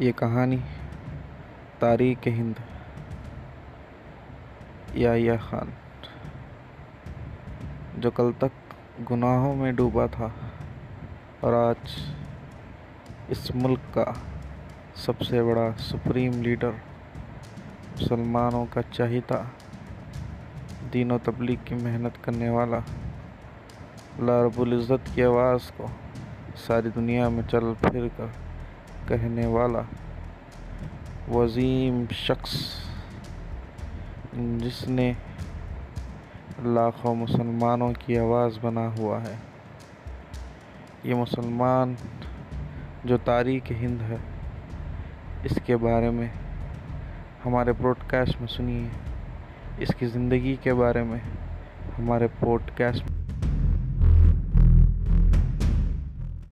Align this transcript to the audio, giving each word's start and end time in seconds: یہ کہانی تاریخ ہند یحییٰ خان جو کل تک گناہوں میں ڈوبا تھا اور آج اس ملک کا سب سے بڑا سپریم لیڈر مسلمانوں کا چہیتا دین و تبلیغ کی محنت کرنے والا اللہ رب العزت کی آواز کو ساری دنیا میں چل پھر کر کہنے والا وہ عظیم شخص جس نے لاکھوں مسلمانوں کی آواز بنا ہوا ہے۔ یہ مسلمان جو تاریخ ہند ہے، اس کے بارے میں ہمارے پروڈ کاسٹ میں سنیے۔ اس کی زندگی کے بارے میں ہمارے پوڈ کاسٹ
یہ 0.00 0.12
کہانی 0.16 0.56
تاریخ 1.78 2.26
ہند 2.26 2.60
یحییٰ 4.94 5.36
خان 5.40 5.70
جو 7.98 8.10
کل 8.10 8.30
تک 8.38 8.72
گناہوں 9.10 9.54
میں 9.56 9.72
ڈوبا 9.72 10.06
تھا 10.06 10.28
اور 11.40 11.52
آج 11.52 11.98
اس 13.28 13.50
ملک 13.54 13.94
کا 13.94 14.04
سب 14.96 15.20
سے 15.20 15.42
بڑا 15.42 15.68
سپریم 15.80 16.42
لیڈر 16.42 16.70
مسلمانوں 17.92 18.66
کا 18.70 18.82
چہیتا 18.92 19.42
دین 20.92 21.12
و 21.12 21.18
تبلیغ 21.24 21.64
کی 21.64 21.74
محنت 21.74 22.24
کرنے 22.24 22.50
والا 22.50 22.78
اللہ 24.18 24.44
رب 24.44 24.60
العزت 24.60 25.14
کی 25.14 25.24
آواز 25.24 25.70
کو 25.76 25.86
ساری 26.66 26.88
دنیا 26.96 27.28
میں 27.28 27.50
چل 27.50 27.72
پھر 27.80 28.08
کر 28.16 28.49
کہنے 29.10 29.46
والا 29.46 29.78
وہ 31.28 31.44
عظیم 31.44 32.04
شخص 32.10 32.54
جس 34.34 34.88
نے 34.88 35.12
لاکھوں 36.58 37.14
مسلمانوں 37.14 37.92
کی 37.98 38.18
آواز 38.18 38.58
بنا 38.62 38.88
ہوا 38.98 39.22
ہے۔ 39.22 39.34
یہ 41.04 41.14
مسلمان 41.14 41.94
جو 43.04 43.16
تاریخ 43.18 43.62
ہند 43.70 44.02
ہے، 44.02 44.16
اس 45.44 45.58
کے 45.66 45.76
بارے 45.76 46.10
میں 46.10 46.28
ہمارے 47.46 47.72
پروڈ 47.72 47.96
کاسٹ 48.06 48.40
میں 48.40 48.48
سنیے۔ 48.48 48.88
اس 49.78 49.88
کی 49.98 50.06
زندگی 50.06 50.56
کے 50.62 50.74
بارے 50.74 51.02
میں 51.02 51.18
ہمارے 51.98 52.28
پوڈ 52.40 52.62
کاسٹ 52.74 53.09